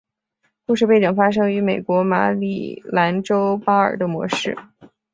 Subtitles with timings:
[0.65, 4.57] 故事背景发生于美国马里兰州巴尔的摩市。